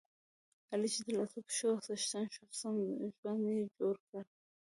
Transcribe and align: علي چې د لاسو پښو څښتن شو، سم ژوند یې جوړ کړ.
علي 0.71 0.87
چې 0.93 1.01
د 1.05 1.09
لاسو 1.17 1.39
پښو 1.47 1.69
څښتن 1.85 2.25
شو، 2.33 2.43
سم 2.59 2.73
ژوند 3.19 3.41
یې 3.59 3.65
جوړ 3.77 3.95
کړ. 4.07 4.23